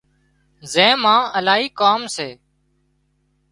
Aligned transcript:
زين 0.71 0.93
مان 1.03 1.21
الاهي 1.37 1.67
ڪام 1.79 2.01
سي 2.15 2.29